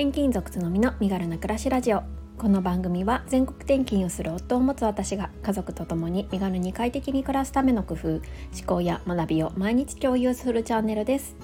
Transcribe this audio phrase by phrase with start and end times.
[0.00, 2.04] 転勤族つのみの身軽な暮らしラジオ。
[2.38, 8.20] この番組は全国転勤をする夫を持つ私が家族と共に身軽に快適に暮らすための工夫思
[8.64, 11.34] 考や学びを毎日共有するチャンネルです。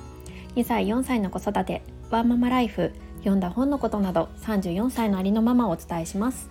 [0.55, 6.49] 2歳4歳の子育てワンママライフ読んだ本のことなど34歳のありのままをお伝えします。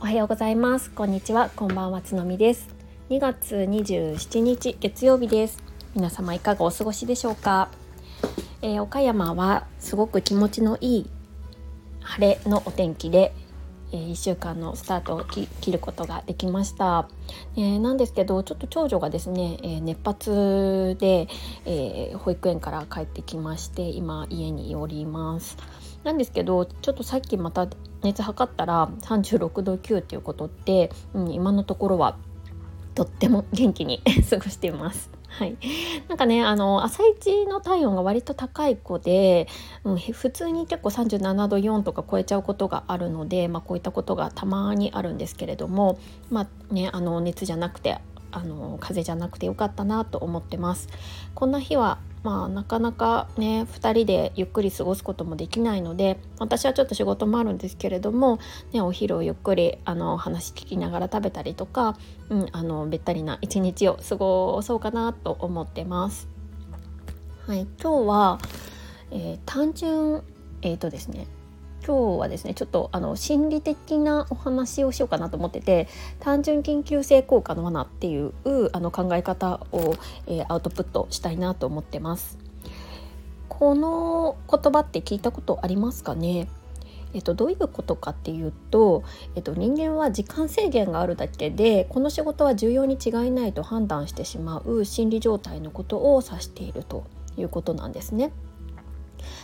[0.00, 0.90] おはようございます。
[0.90, 1.50] こんにちは。
[1.54, 2.66] こんばんはつのみです。
[3.10, 5.62] 2月27日月曜日です。
[5.94, 7.68] 皆様いかがお過ごしでしょうか？
[8.62, 11.10] えー、岡山はすごく気持ちのいい
[12.00, 13.32] 晴れのお天気で、
[13.92, 17.08] えー、1週間のスタートを切ることができました、
[17.56, 21.28] えー、なんですけどちょっと長女がですね、えー、熱発で、
[21.66, 25.56] え保育園から帰ってきまして今家におります。
[26.04, 27.68] なんですけどちょっとさっきまた
[28.02, 32.16] 熱測ったら36度9っていうことで、うん、今のところは
[32.94, 35.17] とっても元気に 過ごしています。
[35.28, 35.56] はい、
[36.08, 39.46] なんかねあの朝一の体温が割と高い子で、
[39.84, 45.98] うん、普通に結構37度4とか超えちゃうことがあるので、まあ、こういったことがたまにあるんですけれども、
[46.30, 47.98] まあね、あの熱じゃなくて
[48.32, 50.88] あの風邪じゃなくてよかったなと思ってます。
[51.34, 58.38] こんな日はまあなかなかね2人でゆっくり過ごすこともできないので私はちょっと仕事もあるんですけれども、
[58.72, 61.96] ね、お昼をゆっくりあの話聞きながら食べたりとか、
[62.28, 66.28] うん、あのべったりな一日を過ごそうかなと思ってます。
[67.46, 68.38] はい、今日は、
[69.10, 70.22] えー、単純
[70.62, 71.26] えっ、ー、とですね
[71.88, 75.88] 今日はですねちょっとあの心理的なお話をしようかなと思ってて
[76.20, 78.34] 単純緊急性効果の罠っていう
[78.74, 79.94] あの考え方を、
[80.26, 82.36] えー、アウトプットしたいなと思ってます。
[83.48, 86.50] この言葉って聞いたことありますかね？
[87.14, 89.02] えっと、どういうことかっていうと、
[89.34, 97.04] えっと、人間は時間制限があるだけでこの仕事は重要に違いないと判断してしまう心理状態のことを指していると
[97.38, 98.30] いうことなんですね。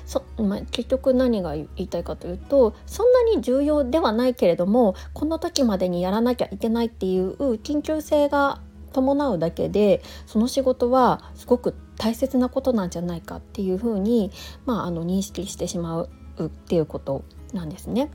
[0.07, 8.61] そまあ、結局何が言いたいかというとそんなに重要ではないけれどもこの時までにやらなきゃいけないっていう緊急性が
[8.93, 14.31] 伴うだけでその仕事はすごく大切なことなんじゃないかっていうふうに、
[14.67, 16.11] まあ、あの認識してしまう
[16.45, 18.11] っていうことなんですね。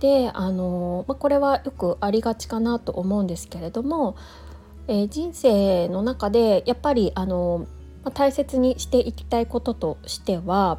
[0.00, 4.16] であの、まあ、これはよくありがちかなと思うんですけれども、
[4.86, 7.66] えー、人生の中でやっぱりあの、
[8.10, 10.78] 大切にしていきたいこととしては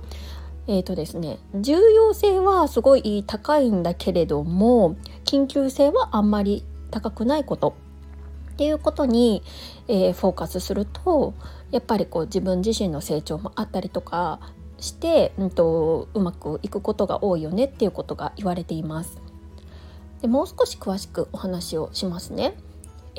[0.71, 7.75] えーとですね、重要性はすごい高いんだけれども緊急性はあんまり高くないこと
[8.51, 9.41] っていうことに、
[9.87, 11.33] えー、フォーカスすると
[11.71, 14.39] やっぱりこう自分自身の成長もあったりとか
[14.79, 19.19] して、うんと、うまくいくことが多いよねっていうことが言われています。
[20.21, 22.53] でもう少し詳しくお話をしますね。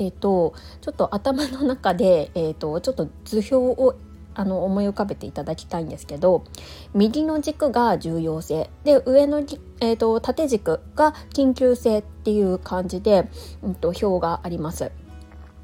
[0.01, 3.95] えーと、ちょっと頭の中で、えーと、ちょっと図表を
[4.33, 6.45] あの思い浮かべていただきたいんですけど
[6.93, 9.39] 右の軸が重要性で上の、
[9.81, 13.29] えーと、縦軸が緊急性っていう感じで、
[13.61, 14.91] うんと、表があります。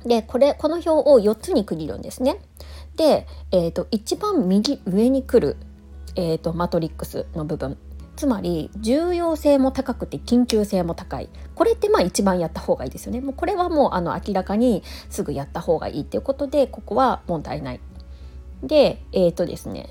[0.06, 2.38] でこれこの表を4つに区切るんですね。
[2.96, 5.58] で、えー、と一番右上に来る、
[6.16, 7.78] えー、とマトリックスの部分
[8.18, 11.30] つまり重要性も高くて緊急性も高い。
[11.56, 13.22] これってまあ一番やった方がいいですよね。
[13.22, 17.80] もうこれはもうあの明らかにすぐやった方がいいっていうことでここは問題ない。
[18.64, 19.88] でえっ、ー、とですね。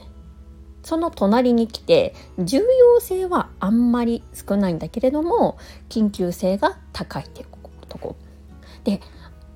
[0.83, 7.47] その隣に来て重要性はあんまり少ないんだけれども緊急性が高いっていう
[7.89, 8.17] とこ。
[8.85, 9.01] で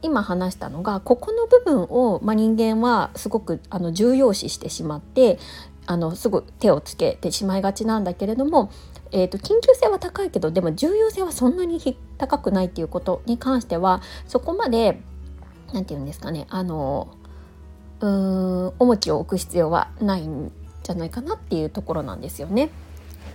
[0.03, 5.38] 今話したのがここの部分を、まあ、人間はすごくあの重要視してしまって
[5.91, 8.71] あのすぐ手をつけてしまいがちなんだけれども、
[9.11, 11.81] えーと、緊急性は高いけどでも重要性はそんなに
[12.17, 15.01] 高くないっていうことに関してはそこまで
[15.73, 17.09] 何て言うんですかねあの
[17.99, 20.53] うーん重きを置く必要はないん
[20.84, 22.71] じゃないかなっていうところなんですよね。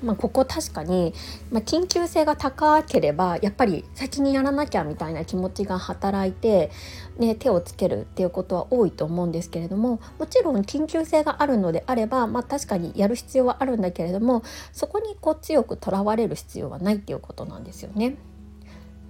[0.03, 1.13] まあ、ここ確かに、
[1.51, 6.71] まあ、緊急性が高ければやっぱり先にやらなきゃみたいな気持ちが働いて、
[7.17, 18.17] ね、手をつけるっていうことは多いと思うんですけれどももちろん緊急性があるのであれば、まあ、確かにやる必要はあるんだけれどもそこにこう強くとらわれる必要はないっていうことなんですよね。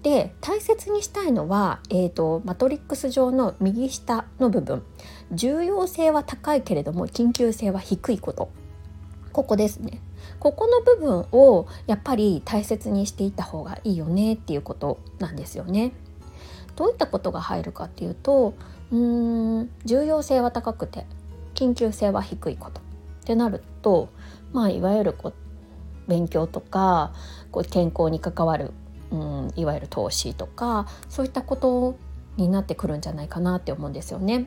[0.06, 4.84] で大切にしたいのは、えーと、マトリックス上の右下の部分。
[5.32, 8.52] 重要性は高いけれども緊急性は低いこと。
[9.34, 10.04] ここですね。
[10.40, 15.94] ここの部分をやっぱり大切にしていった方がいいよねっていうことなんですよね。
[16.76, 18.54] どういったことが入るかっていうと
[18.92, 21.06] うん重要性は高くて
[21.54, 22.84] 緊急性は低いことっ
[23.24, 24.10] てなると
[24.52, 25.34] まあいわゆるこう
[26.10, 27.14] 勉強とか
[27.52, 28.72] こう健康に関わる、
[29.12, 31.96] うん、いわゆる投資とかそういったこと
[32.38, 34.46] になってくるんじゃないかなって思うんですよね。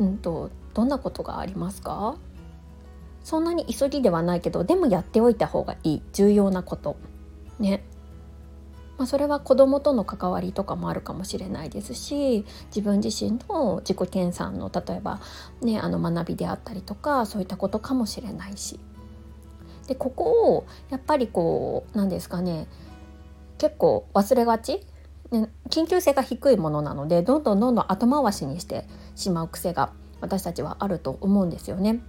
[0.00, 2.16] うんとどんなことがありますか？
[3.24, 6.02] そんなに急ぎではないけどでもやっておいた方がいい。
[6.12, 6.96] 重要なこと。
[7.58, 7.82] ね。
[8.96, 15.20] まあ、それは子どもとの関わりとかもあるかもしれないですし自分自身の自己研鑽の例えば、
[15.62, 18.78] ね、あの学びであったりとかそういったことかもしれないし。
[19.88, 22.68] でここをやっぱりこう何ですかね。
[23.58, 24.80] 結構忘れがち、
[25.30, 32.00] ね、緊急性が低いものなのでどんどんどんどん後回しにしてしまう癖が私たちはあると思うんですよね。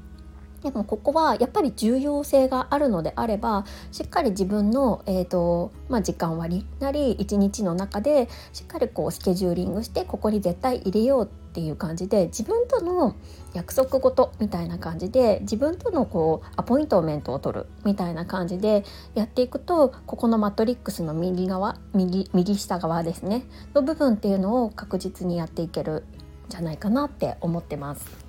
[0.65, 13.15] でもここはやっぱり重要性があるのであればしっかり自分の、えーとまあ、時間割なり一日の中でしっかりこうスケジューリングしてここに絶対入れようっていう感じで自分との
[13.53, 18.83] 約束事みたいな感じで自分とのこうアポイントメントを取るみたいな感じで
[19.13, 23.45] やっていくとここのマトリックスの右側右右下側ですね
[23.75, 26.05] の部分っていうのを確実にやっていける
[26.47, 28.24] んじゃないかなって思ってます。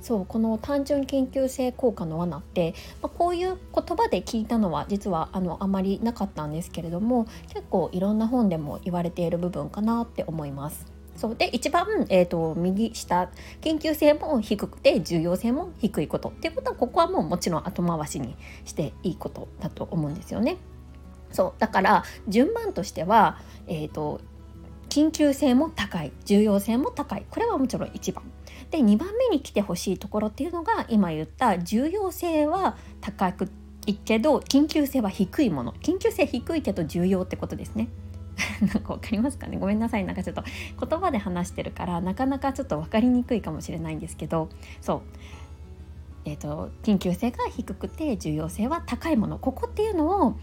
[0.00, 10.86] そうこの単純研究性効果の罠って、まあ、こういう言葉で聞いたのは実はあのあまりなかったんですけれども結構いろんな本でも言われている部分かなって思います。
[11.16, 13.30] そうで一番、えーと、右下
[13.60, 20.56] 研究性も低くて重要性も低いことっていうことはここはもうもちろん後回しにしていいことだと思うんですよね。
[21.30, 24.20] そうだから順番としては、えーと
[24.90, 28.24] 緊急性も高い重要性も高いこれはもちろん1番
[28.70, 33.48] で2番目に来てほしいところっていうのが今言った重要性は高く
[33.86, 35.72] いけど緊急性は低いもの。
[35.82, 37.88] 緊急性低いけど重要ってことですね。
[38.60, 39.58] なんか分かりますかね？
[39.58, 40.04] ごめんなさい。
[40.04, 40.44] なんかちょっと
[40.86, 44.48] 言葉で話してるからなかなかちょっと分かりにくいかもしれないんですけど。
[44.80, 45.00] そう。
[46.26, 49.38] えーと、緊急性が低くて重要性は高いもの。
[49.38, 50.36] ここっていうのを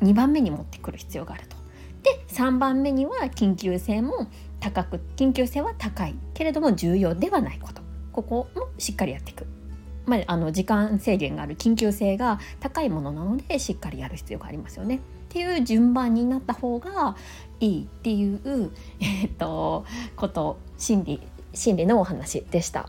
[0.00, 1.56] 2番目に持ってくる必要があると。
[2.02, 4.28] で3番目には緊急性も
[4.60, 7.82] 高く緊急性は高いけれども重要ではないこと
[8.12, 9.46] ここもしっかりやっていく。
[10.06, 14.96] まあ、あの時間制限がある緊急性が高いものなのでしっかりやる必要がありますよね。
[14.96, 17.14] っていう順番になった方が
[17.60, 19.84] いいっていう、え、っと
[20.16, 21.22] こと心理
[21.52, 22.88] 心理のお話でした。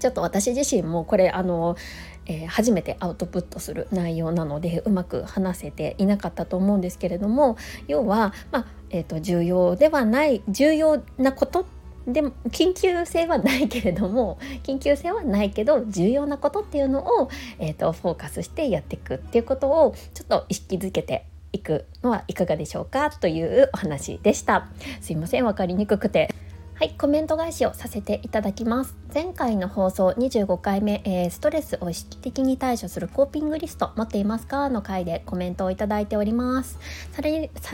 [0.00, 1.76] ちょっと私自身もこれあの
[2.26, 7.56] えー、初めてアウトプットする内容なのでうまく話せていなかったと思うんですけれども
[7.86, 11.66] 要は、まあえーと、重要ではない重要なこと
[12.06, 24.68] でも緊急性はないけれども緊急性はないけど重要なことっていうのを、えーと、フォーカスしてやっていくっていうことをちょっと意識づけていくのはいかがでしょうかというお話でした。
[25.00, 26.34] すいません分かりにくくて
[26.76, 28.96] はい、コメント返しをさせていただきます。
[29.14, 34.68] 前回の放送25回目、えー、ストレスを意識的に対処するコーピングリスト持っていますか？
[34.70, 36.80] の回でコメントをいただいております。
[37.12, 37.22] サ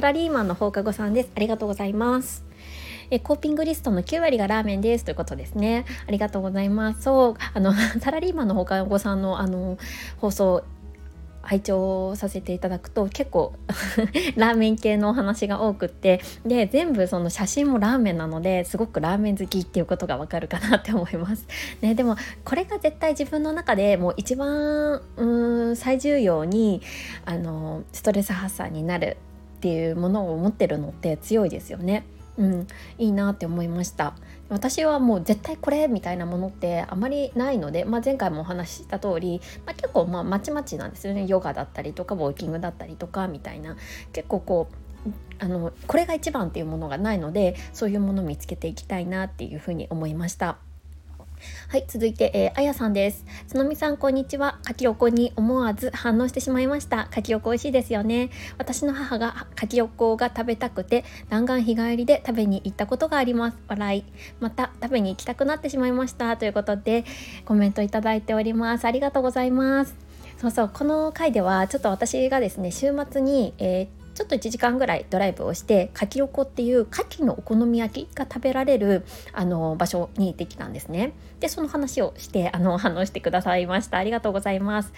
[0.02, 1.31] ラリーマンの放課後さんです。
[1.35, 2.44] ありがとうございます。
[3.11, 5.87] えコーピングリストの9割がラーメンですということですね。
[6.06, 7.00] ありがとうございます。
[7.00, 9.79] そう、あの、 サラリーマンの放課後さんのあの、
[10.19, 10.62] 放送
[11.43, 13.55] 拝聴させていただくと結構
[14.37, 21.47] ラーメン系のお話が多くってで全部その写真もラーメンなのですごくラーメン好きっていうことがわかるかなって思います。
[21.81, 26.83] ね、でもこれが絶対自分の中でもう一番うん最重要に
[27.25, 29.17] あのストレス発散になる
[29.59, 32.05] っていうものを持ってるのって強いですよね。
[32.41, 32.67] うん、
[32.97, 34.15] いいなって思いました。
[34.49, 41.27] 私はもう絶対これみたいなものってあまりないので、まあ、前回もお話しした通り、まあ、結構まあまちまちなんですよね。
[41.27, 43.77] ヨガだったりとかウォーキングだったりとかみたいな。
[44.15, 44.69] 結構こ
[45.06, 50.56] うあのこれが一番っていうものがないのでそういうものを見つけていきたいなっていうふうに思いました。
[51.69, 53.25] はい、続いて、えー、あやさんです。
[53.47, 54.59] つのみさん、こんにちは。
[54.65, 57.06] かきおこに思わず反応してしまいました。
[57.06, 58.31] かきおこ美味しいですよね。
[58.59, 63.59] 私の母がかきおこが食べたくて、弾丸日帰りで食べに行ったことがあります。
[63.69, 64.05] 笑い。
[64.41, 66.37] また、食べに行きたくなってしまいました。
[66.37, 67.05] ということで、
[67.44, 68.85] コメントいただいております。
[68.85, 69.94] ありがとうございます。
[70.39, 81.15] そうそう、この回では、ちょっと私がですね、週末に、えーちょっと1時間ぐらいドライブをしてかきおこっていう牡蠣のお好み焼きが食べられるあの場所に行ってきたんですね。
[81.41, 83.96] でその話をして あの反応してくださいました。
[83.96, 84.93] ありがとうございます。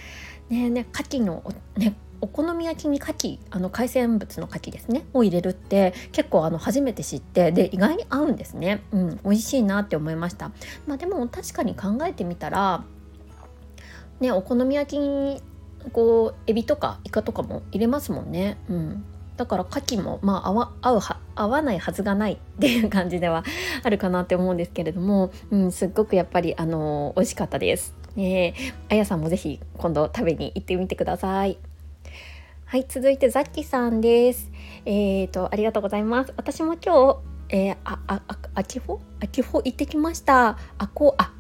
[0.49, 1.45] ねね牡蠣の
[1.77, 8.83] ねお好み焼きに牡蠣あの海鮮物の牡蠣ですねを入れるって結構あの初めて知ってで意外に合うんですね。
[8.91, 10.51] うん、美味しいなって思いました。
[10.89, 12.83] まあでも確かに考えてみたら
[14.19, 15.41] ねお好み焼きに
[15.93, 18.59] こうエビとかイカとかも入れますもんね。
[18.69, 19.05] うん、
[19.43, 23.43] だから牡蠣もまあ合わ合うは合わないはずがないっていう感じでは
[23.83, 27.93] あるかなって思うんですけれども、うん、すっごくやっぱりあの美味しかったです。
[28.15, 28.55] ね
[28.89, 31.59] あやさんもぜひ今度食べに行ってみてください。
[32.67, 34.49] はい、続いてザッキさんです。
[34.85, 36.33] えっ、ー、とありがとうございます。
[36.37, 37.19] 私も今日、
[37.49, 40.57] えー、ああああきほあきほ行ってきました。
[40.79, 41.33] あこあ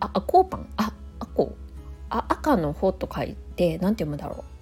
[0.00, 0.66] ああこうパン？
[0.76, 1.54] ああこ
[2.10, 4.53] あ赤の方と書いて何て読むだろう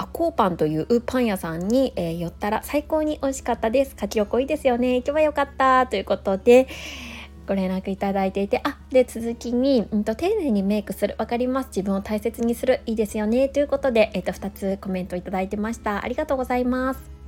[0.00, 3.94] アコーパンというパン屋さんに、えー、寄ったら最高に美味しかったです。
[4.00, 4.96] 書き起こいいですよね。
[4.96, 5.86] 行けばよかった。
[5.86, 6.68] ということで、
[7.46, 11.16] ご連絡いただいていてあで続きに、うんと、丁寧にメイクする。
[11.18, 11.66] 分かります。
[11.66, 12.80] 自分を大切にする。
[12.86, 13.50] いいですよね。
[13.50, 16.02] ということで、えーと、2つコメントいただいてました。
[16.02, 17.19] ありがとうございます。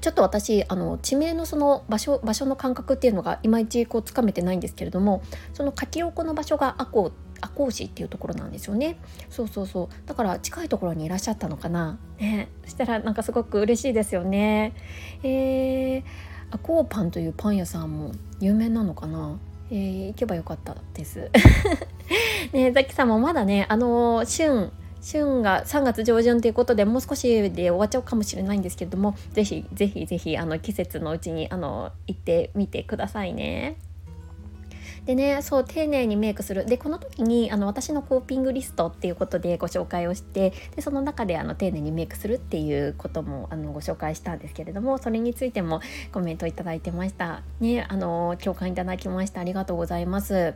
[0.00, 5.22] ちょっと私あの地名のその場所場所の感覚っていうのがいまいちこうつかめてないんですけれども
[5.54, 8.98] その柿横の場所が赤穂赤穂市っていうところなんですよね。
[9.30, 10.08] そうそうそう。
[10.08, 11.98] だから近いところにいらっしゃったのかな。
[12.18, 12.48] ね。
[12.64, 14.74] そしたらなんかすごく嬉しいですよね。
[15.22, 16.02] えー、
[16.50, 19.38] アコーパンというパン屋さんも有名なのかな。
[19.70, 21.30] えー、行けばよかったです。
[22.52, 33.78] ねザキさんもまだねあの旬旬が3月上旬ということでもう少しで終わっちゃうかもしれないんですけれどもぜひぜひぜひあの季節のうちにあの行ってみてくださいね。
[35.08, 36.66] でねそう丁寧にメイクする。
[36.66, 45.80] でこの時にあの私のコーピングリストっていうことでご紹介をしてでその中であの丁寧にメイクするっていうこともあのご紹介したんですけれどもそれについても
[46.12, 47.40] コメントいただいてました。
[47.58, 49.40] ねあの共感いただきました。
[49.40, 50.52] ありがとうございます。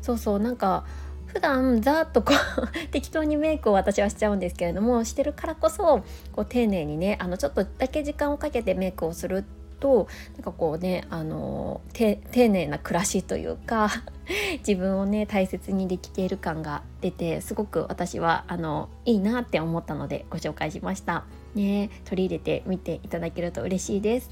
[0.00, 0.84] そうそうなんか
[1.32, 9.44] 普段ざっとこう 適当にメイクを私はしちゃうんですけれどもしてるからこそこう丁寧にねあのちょっとだけ時間をかけてメイクをする
[9.80, 13.90] となんかこうねあの丁寧な暮らしというか
[14.66, 21.24] 自分をね大切にできている感が出てすごく私はあのいいなって思ったのでご紹介しました。
[21.54, 24.30] ね取り入れてみていただけると嬉しいです。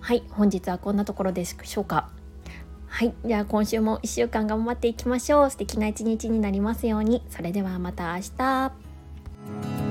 [0.00, 2.17] はい本日はこんなところでしょうか。
[2.88, 3.14] はい。
[3.24, 5.50] じゃあ今週も1週間頑張っていきましょう。
[5.50, 7.22] 素敵な一日になりますように。
[7.30, 9.87] それではまた明日。